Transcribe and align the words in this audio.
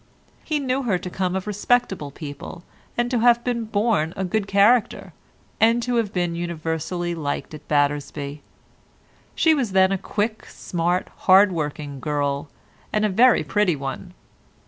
He 0.43 0.57
knew 0.57 0.81
her 0.81 0.97
to 0.97 1.11
come 1.11 1.35
of 1.35 1.45
respectable 1.45 2.09
people, 2.09 2.63
and 2.97 3.11
to 3.11 3.19
have 3.19 3.41
borne 3.71 4.15
a 4.17 4.25
good 4.25 4.47
character, 4.47 5.13
and 5.59 5.83
to 5.83 5.97
have 5.97 6.11
been 6.11 6.33
universally 6.33 7.13
liked 7.13 7.53
at 7.53 7.67
Battersby. 7.67 8.41
She 9.35 9.53
was 9.53 9.73
then 9.73 9.91
a 9.91 9.99
quick, 9.99 10.47
smart, 10.47 11.09
hard 11.27 11.51
working 11.51 11.99
girl—and 11.99 13.05
a 13.05 13.09
very 13.09 13.43
pretty 13.43 13.75
one. 13.75 14.15